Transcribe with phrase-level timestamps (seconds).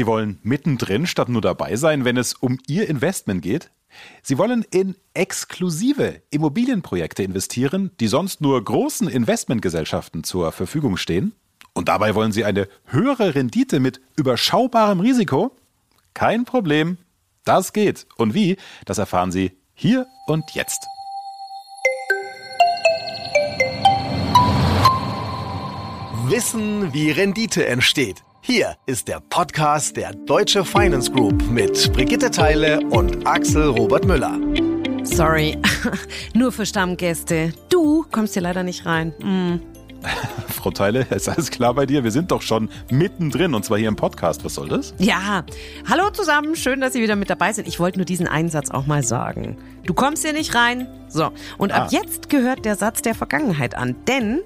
[0.00, 3.70] Sie wollen mittendrin statt nur dabei sein, wenn es um Ihr Investment geht?
[4.22, 11.34] Sie wollen in exklusive Immobilienprojekte investieren, die sonst nur großen Investmentgesellschaften zur Verfügung stehen?
[11.74, 15.54] Und dabei wollen Sie eine höhere Rendite mit überschaubarem Risiko?
[16.14, 16.96] Kein Problem.
[17.44, 18.06] Das geht.
[18.16, 18.56] Und wie?
[18.86, 20.82] Das erfahren Sie hier und jetzt.
[26.24, 28.24] Wissen, wie Rendite entsteht.
[28.42, 34.40] Hier ist der Podcast der Deutsche Finance Group mit Brigitte Teile und Axel Robert Müller.
[35.04, 35.58] Sorry,
[36.34, 37.52] nur für Stammgäste.
[37.68, 39.12] Du kommst hier leider nicht rein.
[39.20, 39.60] Mm.
[40.48, 42.02] Frau Teile, ist alles klar bei dir?
[42.02, 44.42] Wir sind doch schon mittendrin und zwar hier im Podcast.
[44.42, 44.94] Was soll das?
[44.96, 45.44] Ja,
[45.86, 47.68] hallo zusammen, schön, dass Sie wieder mit dabei sind.
[47.68, 49.58] Ich wollte nur diesen Einsatz auch mal sagen.
[49.84, 50.88] Du kommst hier nicht rein.
[51.08, 51.88] So, und ab ah.
[51.90, 54.40] jetzt gehört der Satz der Vergangenheit an, denn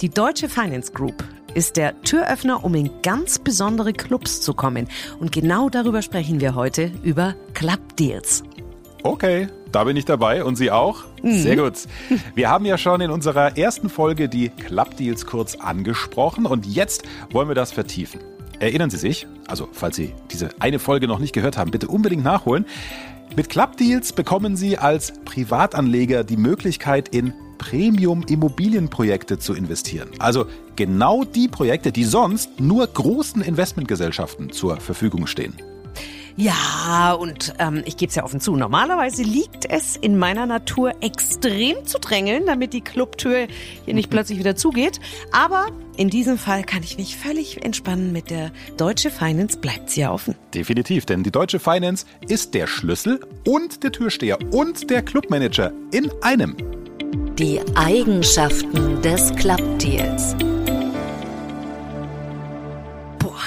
[0.00, 4.88] die Deutsche Finance Group ist der Türöffner, um in ganz besondere Clubs zu kommen.
[5.18, 8.42] Und genau darüber sprechen wir heute, über Club Deals.
[9.02, 11.04] Okay, da bin ich dabei und Sie auch?
[11.22, 11.38] Mhm.
[11.38, 11.74] Sehr gut.
[12.34, 17.04] Wir haben ja schon in unserer ersten Folge die Club Deals kurz angesprochen und jetzt
[17.30, 18.20] wollen wir das vertiefen.
[18.58, 22.24] Erinnern Sie sich, also falls Sie diese eine Folge noch nicht gehört haben, bitte unbedingt
[22.24, 22.66] nachholen.
[23.36, 30.08] Mit Club Deals bekommen Sie als Privatanleger die Möglichkeit, in Premium-Immobilienprojekte zu investieren.
[30.18, 35.54] Also genau die Projekte, die sonst nur großen Investmentgesellschaften zur Verfügung stehen.
[36.36, 40.94] Ja, und ähm, ich gebe es ja offen zu, normalerweise liegt es in meiner Natur
[41.02, 43.46] extrem zu drängeln, damit die Clubtür
[43.84, 45.00] hier nicht plötzlich wieder zugeht.
[45.32, 45.66] Aber
[45.98, 50.12] in diesem Fall kann ich mich völlig entspannen mit der Deutsche Finance bleibt sie ja
[50.12, 50.34] offen.
[50.54, 56.10] Definitiv, denn die Deutsche Finance ist der Schlüssel und der Türsteher und der Clubmanager in
[56.22, 56.56] einem.
[57.40, 60.36] Die Eigenschaften des Clubdeals.
[63.18, 63.40] Boah,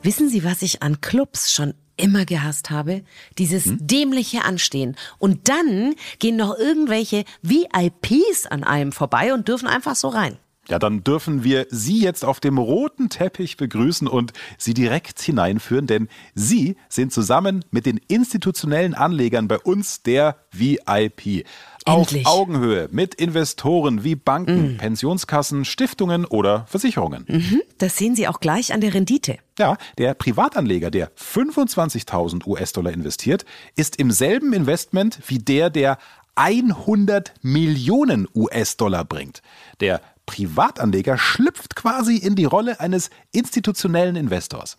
[0.00, 3.02] wissen Sie, was ich an Clubs schon immer gehasst habe?
[3.38, 3.78] Dieses hm?
[3.80, 4.94] dämliche Anstehen.
[5.18, 10.38] Und dann gehen noch irgendwelche VIPs an einem vorbei und dürfen einfach so rein.
[10.68, 15.88] Ja, dann dürfen wir Sie jetzt auf dem roten Teppich begrüßen und Sie direkt hineinführen,
[15.88, 21.44] denn Sie sind zusammen mit den institutionellen Anlegern bei uns der VIP.
[21.86, 22.26] Endlich.
[22.26, 24.76] Auf Augenhöhe mit Investoren wie Banken, mm.
[24.78, 27.24] Pensionskassen, Stiftungen oder Versicherungen.
[27.28, 29.38] Mhm, das sehen Sie auch gleich an der Rendite.
[29.58, 33.44] Ja, der Privatanleger, der 25.000 US-Dollar investiert,
[33.76, 35.98] ist im selben Investment wie der, der
[36.34, 39.42] 100 Millionen US-Dollar bringt.
[39.80, 44.78] Der Privatanleger schlüpft quasi in die Rolle eines institutionellen Investors.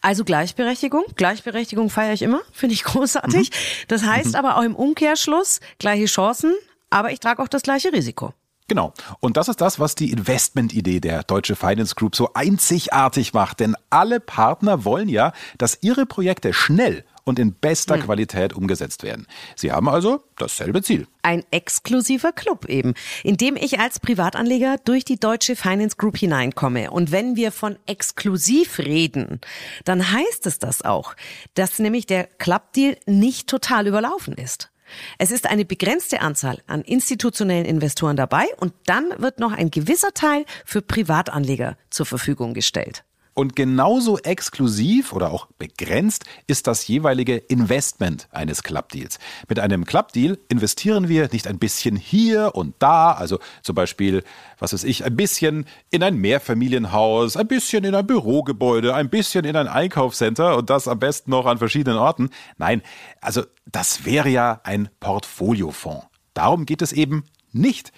[0.00, 1.04] Also Gleichberechtigung.
[1.16, 3.50] Gleichberechtigung feiere ich immer, finde ich großartig.
[3.50, 3.54] Mhm.
[3.88, 4.34] Das heißt mhm.
[4.34, 6.54] aber auch im Umkehrschluss gleiche Chancen,
[6.90, 8.34] aber ich trage auch das gleiche Risiko.
[8.66, 8.94] Genau.
[9.20, 13.60] Und das ist das, was die Investmentidee der Deutsche Finance Group so einzigartig macht.
[13.60, 18.02] Denn alle Partner wollen ja, dass ihre Projekte schnell und in bester mhm.
[18.02, 19.26] Qualität umgesetzt werden.
[19.56, 21.06] Sie haben also dasselbe Ziel.
[21.22, 26.90] Ein exklusiver Club eben, in dem ich als Privatanleger durch die Deutsche Finance Group hineinkomme.
[26.90, 29.40] Und wenn wir von exklusiv reden,
[29.84, 31.14] dann heißt es das auch,
[31.54, 34.70] dass nämlich der Club-Deal nicht total überlaufen ist.
[35.18, 40.12] Es ist eine begrenzte Anzahl an institutionellen Investoren dabei und dann wird noch ein gewisser
[40.12, 43.04] Teil für Privatanleger zur Verfügung gestellt.
[43.34, 49.18] Und genauso exklusiv oder auch begrenzt ist das jeweilige Investment eines Clubdeals.
[49.48, 54.22] Mit einem Clubdeal investieren wir nicht ein bisschen hier und da, also zum Beispiel,
[54.60, 59.44] was weiß ich, ein bisschen in ein Mehrfamilienhaus, ein bisschen in ein Bürogebäude, ein bisschen
[59.44, 62.30] in ein Einkaufscenter und das am besten noch an verschiedenen Orten.
[62.56, 62.82] Nein,
[63.20, 66.06] also das wäre ja ein Portfoliofonds.
[66.34, 67.92] Darum geht es eben nicht.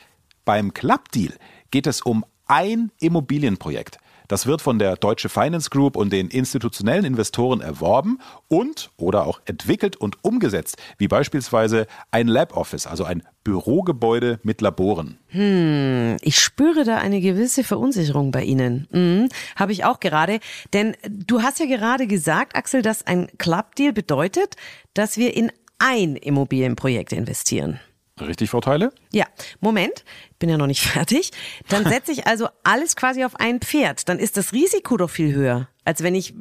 [0.46, 1.34] Beim Clubdeal
[1.70, 3.98] geht es um ein Immobilienprojekt.
[4.28, 9.40] Das wird von der Deutsche Finance Group und den institutionellen Investoren erworben und oder auch
[9.44, 15.18] entwickelt und umgesetzt, wie beispielsweise ein Lab Office, also ein Bürogebäude mit Laboren.
[15.28, 18.88] Hm, ich spüre da eine gewisse Verunsicherung bei Ihnen.
[18.90, 20.40] Hm, Habe ich auch gerade.
[20.72, 24.56] Denn du hast ja gerade gesagt, Axel, dass ein Club-Deal bedeutet,
[24.94, 27.80] dass wir in ein Immobilienprojekt investieren.
[28.20, 28.92] Richtig, Frau Teile?
[29.12, 29.26] Ja,
[29.60, 30.04] Moment,
[30.38, 31.32] bin ja noch nicht fertig.
[31.68, 34.08] Dann setze ich also alles quasi auf ein Pferd.
[34.08, 36.34] Dann ist das Risiko doch viel höher, als wenn ich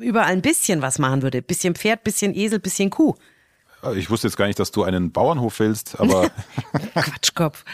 [0.00, 1.42] überall ein bisschen was machen würde.
[1.42, 3.14] Bisschen Pferd, bisschen Esel, bisschen Kuh.
[3.94, 6.30] Ich wusste jetzt gar nicht, dass du einen Bauernhof willst, aber.
[6.94, 7.64] Quatschkopf.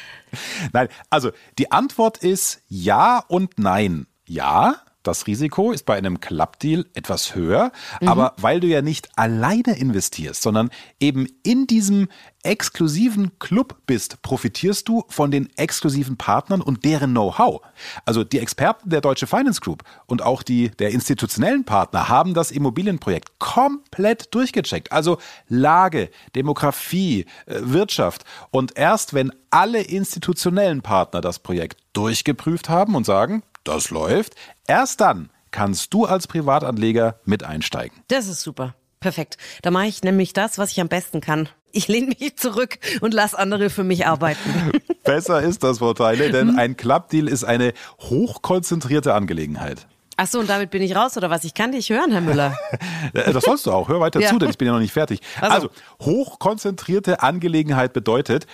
[0.72, 4.06] Nein, also die Antwort ist ja und nein.
[4.26, 8.08] Ja, das Risiko ist bei einem Clubdeal etwas höher, mhm.
[8.08, 12.08] aber weil du ja nicht alleine investierst, sondern eben in diesem
[12.44, 17.62] exklusiven Club bist, profitierst du von den exklusiven Partnern und deren Know-how.
[18.05, 22.50] Also die Experten der Deutsche Finance Group und auch die der institutionellen Partner haben das
[22.50, 24.93] Immobilienprojekt komplett durchgecheckt.
[24.93, 25.19] Also
[25.49, 28.25] Lage, Demografie, äh, Wirtschaft.
[28.50, 34.35] Und erst wenn alle institutionellen Partner das Projekt durchgeprüft haben und sagen, das läuft,
[34.67, 37.97] erst dann kannst du als Privatanleger mit einsteigen.
[38.08, 38.75] Das ist super.
[39.00, 39.37] Perfekt.
[39.62, 41.49] Da mache ich nämlich das, was ich am besten kann.
[41.75, 44.73] Ich lehne mich zurück und lasse andere für mich arbeiten.
[45.05, 46.59] Besser ist das, Frau Teile, denn hm?
[46.59, 49.87] ein Clubdeal ist eine hochkonzentrierte Angelegenheit.
[50.17, 51.43] Ach so, und damit bin ich raus, oder was?
[51.43, 52.56] Ich kann dich hören, Herr Müller.
[53.12, 53.88] das sollst du auch.
[53.88, 54.29] Hör weiter ja.
[54.29, 55.21] zu, denn ich bin ja noch nicht fertig.
[55.41, 58.47] Also, also hochkonzentrierte Angelegenheit bedeutet,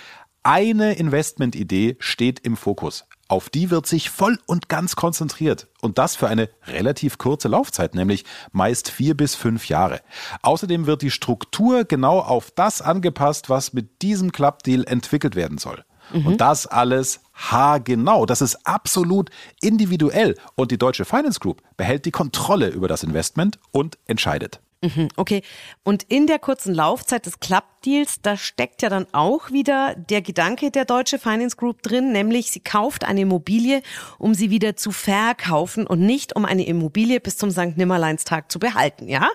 [0.43, 3.05] eine Investmentidee steht im Fokus.
[3.31, 5.69] Auf die wird sich voll und ganz konzentriert.
[5.79, 10.01] Und das für eine relativ kurze Laufzeit, nämlich meist vier bis fünf Jahre.
[10.41, 15.85] Außerdem wird die Struktur genau auf das angepasst, was mit diesem Clubdeal entwickelt werden soll.
[16.11, 16.27] Mhm.
[16.27, 18.25] Und das alles haargenau.
[18.25, 19.29] Das ist absolut
[19.61, 20.35] individuell.
[20.55, 24.59] Und die Deutsche Finance Group behält die Kontrolle über das Investment und entscheidet.
[24.83, 25.43] Mhm, okay.
[25.83, 30.71] Und in der kurzen Laufzeit des Club-Deals, da steckt ja dann auch wieder der Gedanke
[30.71, 33.83] der Deutsche Finance Group drin, nämlich sie kauft eine Immobilie,
[34.17, 37.77] um sie wieder zu verkaufen und nicht um eine Immobilie bis zum St.
[37.77, 39.29] Nimmerleinstag zu behalten, ja?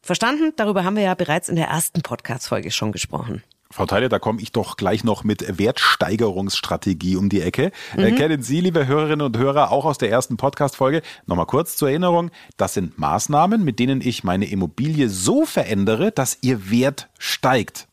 [0.00, 0.54] Verstanden?
[0.56, 3.42] Darüber haben wir ja bereits in der ersten Podcast-Folge schon gesprochen.
[3.72, 7.70] Frau Teile, da komme ich doch gleich noch mit Wertsteigerungsstrategie um die Ecke.
[7.96, 8.04] Äh, mhm.
[8.04, 11.02] Äh, kennen Sie, liebe Hörerinnen und Hörer, auch aus der ersten Podcast-Folge.
[11.26, 12.32] Nochmal kurz zur Erinnerung.
[12.56, 17.86] Das sind Maßnahmen, mit denen ich meine Immobilie so verändere, dass ihr Wert steigt.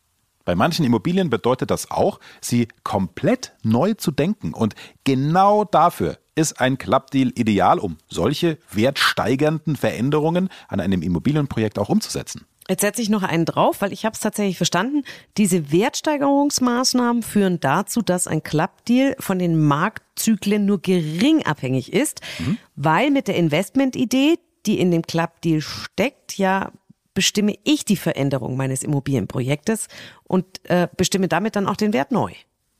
[0.46, 4.56] Bei manchen Immobilien bedeutet das auch, sie komplett neu zu denken.
[4.56, 11.90] Und genau dafür ist ein Clubdeal ideal, um solche wertsteigernden Veränderungen an einem Immobilienprojekt auch
[11.90, 12.48] umzusetzen.
[12.70, 15.04] Jetzt setze ich noch einen drauf, weil ich habe es tatsächlich verstanden.
[15.38, 22.58] Diese Wertsteigerungsmaßnahmen führen dazu, dass ein Clubdeal von den Marktzyklen nur gering abhängig ist, mhm.
[22.76, 26.72] weil mit der Investmentidee, die in dem Clubdeal steckt, ja
[27.14, 29.88] bestimme ich die Veränderung meines Immobilienprojektes
[30.26, 32.32] und äh, bestimme damit dann auch den Wert neu.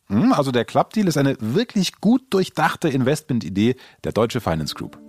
[0.10, 5.00] Mhm, also der Clubdeal ist eine wirklich gut durchdachte Investmentidee der Deutsche Finance Group.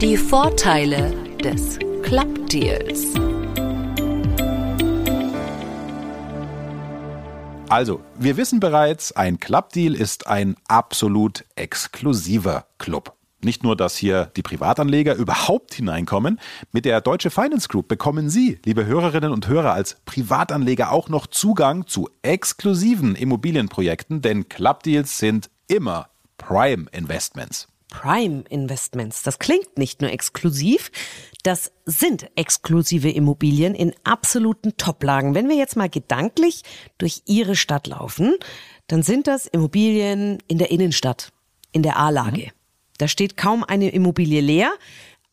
[0.00, 1.14] Die Vorteile
[1.44, 3.14] des Clubdeals.
[7.68, 13.16] Also, wir wissen bereits, ein Clubdeal ist ein absolut exklusiver Club.
[13.40, 16.38] Nicht nur, dass hier die Privatanleger überhaupt hineinkommen,
[16.70, 21.26] mit der Deutsche Finance Group bekommen Sie, liebe Hörerinnen und Hörer, als Privatanleger auch noch
[21.26, 27.71] Zugang zu exklusiven Immobilienprojekten, denn Clubdeals sind immer Prime Investments.
[27.92, 29.22] Prime Investments.
[29.22, 30.90] Das klingt nicht nur exklusiv,
[31.42, 35.34] das sind exklusive Immobilien in absoluten Toplagen.
[35.34, 36.62] Wenn wir jetzt mal gedanklich
[36.96, 38.36] durch Ihre Stadt laufen,
[38.86, 41.32] dann sind das Immobilien in der Innenstadt,
[41.70, 42.46] in der A-Lage.
[42.46, 42.50] Mhm.
[42.98, 44.72] Da steht kaum eine Immobilie leer.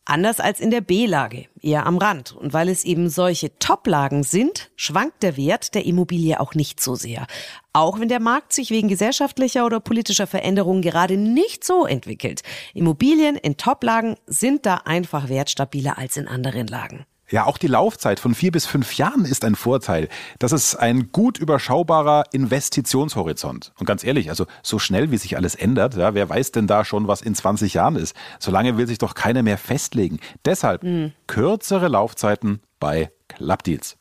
[0.04, 2.32] Anders als in der B-Lage, eher am Rand.
[2.32, 6.94] Und weil es eben solche Top-Lagen sind, schwankt der Wert der Immobilie auch nicht so
[6.94, 7.26] sehr.
[7.72, 12.42] Auch wenn der Markt sich wegen gesellschaftlicher oder politischer Veränderungen gerade nicht so entwickelt.
[12.74, 17.04] Immobilien in Top-Lagen sind da einfach wertstabiler als in anderen Lagen.
[17.30, 20.08] Ja, auch die Laufzeit von vier bis fünf Jahren ist ein Vorteil.
[20.38, 23.72] Das ist ein gut überschaubarer Investitionshorizont.
[23.78, 26.84] Und ganz ehrlich, also so schnell wie sich alles ändert, ja, wer weiß denn da
[26.84, 28.16] schon, was in 20 Jahren ist?
[28.40, 30.18] Solange will sich doch keiner mehr festlegen.
[30.44, 31.12] Deshalb mhm.
[31.28, 33.99] kürzere Laufzeiten bei Clubdeals.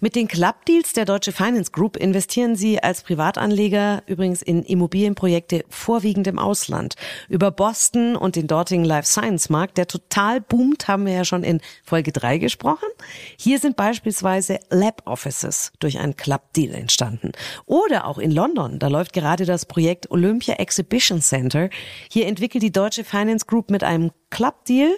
[0.00, 6.26] Mit den Clubdeals der Deutsche Finance Group investieren Sie als Privatanleger übrigens in Immobilienprojekte vorwiegend
[6.26, 6.96] im Ausland.
[7.28, 11.42] Über Boston und den dortigen Life Science Markt, der total boomt, haben wir ja schon
[11.42, 12.88] in Folge 3 gesprochen.
[13.36, 17.32] Hier sind beispielsweise Lab Offices durch einen Clubdeal entstanden.
[17.66, 21.70] Oder auch in London, da läuft gerade das Projekt Olympia Exhibition Center.
[22.10, 24.96] Hier entwickelt die Deutsche Finance Group mit einem Clubdeal,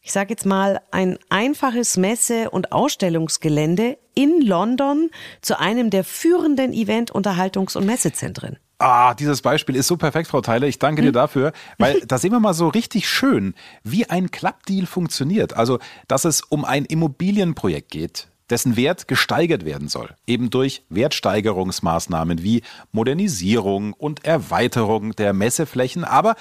[0.00, 5.10] ich sage jetzt mal ein einfaches Messe- und Ausstellungsgelände in London
[5.42, 8.58] zu einem der führenden Event-, Unterhaltungs- und Messezentren.
[8.78, 10.68] Ah, dieses Beispiel ist so perfekt, Frau Theile.
[10.68, 11.14] Ich danke dir hm.
[11.14, 15.54] dafür, weil da sehen wir mal so richtig schön, wie ein Clubdeal funktioniert.
[15.54, 22.44] Also, dass es um ein Immobilienprojekt geht, dessen Wert gesteigert werden soll, eben durch Wertsteigerungsmaßnahmen
[22.44, 22.62] wie
[22.92, 26.36] Modernisierung und Erweiterung der Messeflächen, aber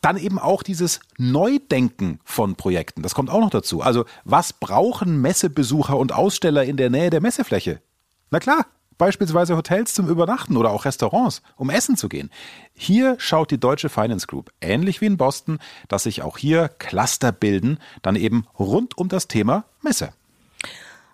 [0.00, 3.02] dann eben auch dieses Neudenken von Projekten.
[3.02, 3.82] Das kommt auch noch dazu.
[3.82, 7.80] Also was brauchen Messebesucher und Aussteller in der Nähe der Messefläche?
[8.30, 8.66] Na klar,
[8.96, 12.30] beispielsweise Hotels zum Übernachten oder auch Restaurants, um essen zu gehen.
[12.74, 17.32] Hier schaut die Deutsche Finance Group, ähnlich wie in Boston, dass sich auch hier Cluster
[17.32, 20.12] bilden, dann eben rund um das Thema Messe.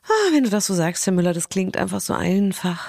[0.05, 2.87] Ah, wenn du das so sagst, Herr Müller, das klingt einfach so einfach.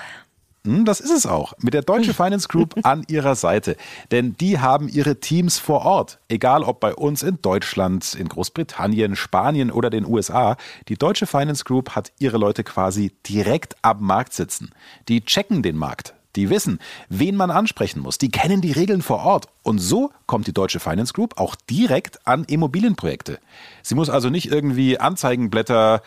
[0.68, 1.54] Hm, das ist es auch.
[1.62, 3.78] Mit der Deutsche Finance Group an ihrer Seite.
[4.12, 6.20] Denn die haben ihre Teams vor Ort.
[6.28, 10.58] Egal ob bei uns in Deutschland, in Großbritannien, Spanien oder den USA.
[10.90, 14.72] Die Deutsche Finance Group hat ihre Leute quasi direkt am Markt sitzen.
[15.08, 16.14] Die checken den Markt.
[16.36, 18.20] Die wissen, wen man ansprechen muss.
[18.20, 19.48] Die kennen die Regeln vor Ort.
[19.64, 23.40] Und so kommt die Deutsche Finance Group auch direkt an Immobilienprojekte.
[23.82, 26.04] Sie muss also nicht irgendwie Anzeigenblätter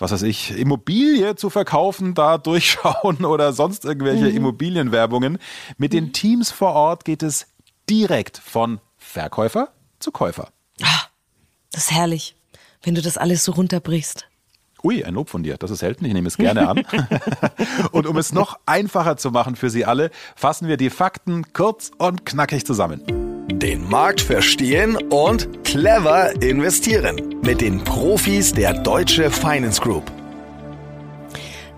[0.00, 4.36] was weiß ich, Immobilie zu verkaufen, da durchschauen oder sonst irgendwelche mhm.
[4.36, 5.38] Immobilienwerbungen.
[5.76, 7.46] Mit den Teams vor Ort geht es
[7.88, 10.48] direkt von Verkäufer zu Käufer.
[10.82, 11.02] Ah,
[11.72, 12.34] das ist herrlich,
[12.82, 14.26] wenn du das alles so runterbrichst.
[14.82, 15.58] Ui, ein Lob von dir.
[15.58, 16.06] Das ist selten.
[16.06, 16.82] Ich nehme es gerne an.
[17.92, 21.90] und um es noch einfacher zu machen für Sie alle, fassen wir die Fakten kurz
[21.98, 23.02] und knackig zusammen.
[23.52, 27.40] Den Markt verstehen und clever investieren.
[27.42, 30.10] Mit den Profis der Deutsche Finance Group.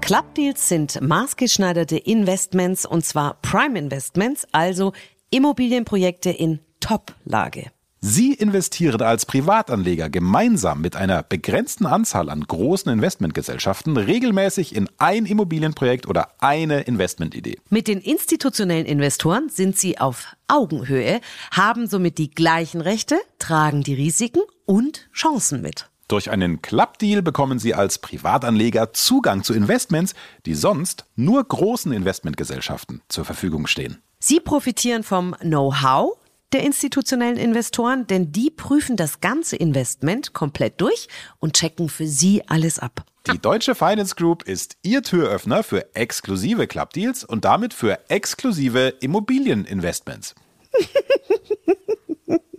[0.01, 4.93] Clubdeals sind maßgeschneiderte Investments und zwar Prime Investments, also
[5.31, 7.71] Immobilienprojekte in Top-Lage.
[8.05, 15.25] Sie investieren als Privatanleger gemeinsam mit einer begrenzten Anzahl an großen Investmentgesellschaften regelmäßig in ein
[15.25, 17.61] Immobilienprojekt oder eine Investmentidee.
[17.71, 21.21] Mit den institutionellen Investoren sind Sie auf Augenhöhe,
[21.53, 25.89] haben somit die gleichen Rechte, tragen die Risiken und Chancen mit.
[26.09, 33.01] Durch einen Clubdeal bekommen Sie als Privatanleger Zugang zu Investments, die sonst nur großen Investmentgesellschaften
[33.07, 34.03] zur Verfügung stehen.
[34.19, 36.17] Sie profitieren vom Know-how,
[36.53, 42.43] der institutionellen Investoren, denn die prüfen das ganze Investment komplett durch und checken für sie
[42.49, 43.05] alles ab.
[43.31, 50.35] Die Deutsche Finance Group ist Ihr Türöffner für exklusive Clubdeals und damit für exklusive Immobilieninvestments.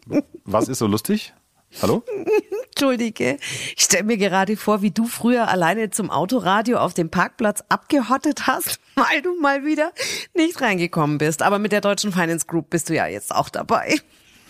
[0.46, 1.34] Was ist so lustig?
[1.82, 2.04] Hallo?
[2.72, 3.38] Entschuldige.
[3.76, 8.48] Ich stelle mir gerade vor, wie du früher alleine zum Autoradio auf dem Parkplatz abgehottet
[8.48, 9.92] hast, weil du mal wieder
[10.34, 11.42] nicht reingekommen bist.
[11.42, 13.96] Aber mit der Deutschen Finance Group bist du ja jetzt auch dabei.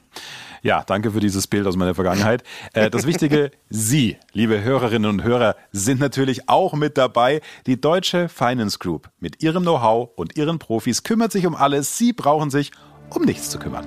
[0.63, 2.43] Ja, danke für dieses Bild aus meiner Vergangenheit.
[2.75, 7.41] Äh, das Wichtige, Sie, liebe Hörerinnen und Hörer, sind natürlich auch mit dabei.
[7.67, 11.97] Die Deutsche Finance Group mit ihrem Know-how und ihren Profis kümmert sich um alles.
[11.97, 12.73] Sie brauchen sich
[13.09, 13.87] um nichts zu kümmern.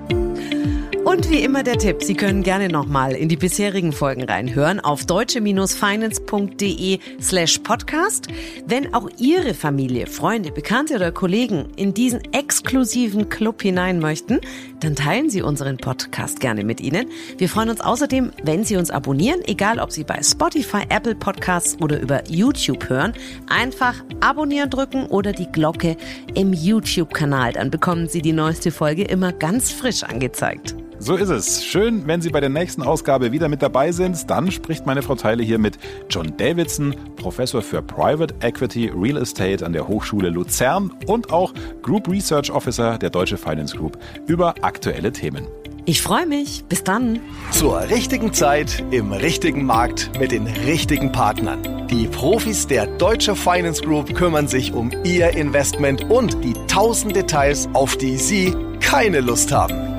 [1.13, 5.05] Und wie immer der Tipp, Sie können gerne nochmal in die bisherigen Folgen reinhören auf
[5.05, 8.29] deutsche-finance.de slash podcast.
[8.65, 14.41] Wenn auch Ihre Familie, Freunde, Bekannte oder Kollegen in diesen exklusiven Club hinein möchten,
[14.79, 17.05] dann teilen Sie unseren Podcast gerne mit ihnen.
[17.37, 21.77] Wir freuen uns außerdem, wenn Sie uns abonnieren, egal ob Sie bei Spotify, Apple Podcasts
[21.79, 23.13] oder über YouTube hören.
[23.47, 25.95] Einfach abonnieren drücken oder die Glocke
[26.33, 27.53] im YouTube-Kanal.
[27.53, 30.73] Dann bekommen Sie die neueste Folge immer ganz frisch angezeigt.
[31.03, 31.65] So ist es.
[31.65, 34.29] Schön, wenn Sie bei der nächsten Ausgabe wieder mit dabei sind.
[34.29, 35.77] Dann spricht meine Frau Teile hier mit
[36.09, 42.07] John Davidson, Professor für Private Equity Real Estate an der Hochschule Luzern und auch Group
[42.07, 45.45] Research Officer der Deutsche Finance Group über aktuelle Themen.
[45.83, 46.63] Ich freue mich.
[46.69, 47.19] Bis dann.
[47.51, 51.85] Zur richtigen Zeit im richtigen Markt mit den richtigen Partnern.
[51.89, 57.67] Die Profis der Deutsche Finance Group kümmern sich um Ihr Investment und die tausend Details,
[57.73, 59.92] auf die Sie keine Lust haben.